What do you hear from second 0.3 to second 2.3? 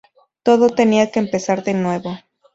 Todo tenía que empezar de nuevo.